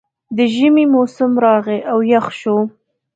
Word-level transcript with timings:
د 0.37 0.39
ژمي 0.55 0.85
موسم 0.93 1.31
راغی 1.45 1.79
او 1.91 1.97
یخ 2.13 2.25
شو 2.39 2.57